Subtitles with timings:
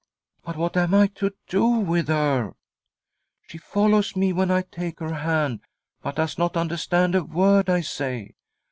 [0.45, 2.53] "But what am I to do with her?
[3.43, 5.59] She follows me; when I take her hand,
[6.01, 8.33] but does not understand a word I say.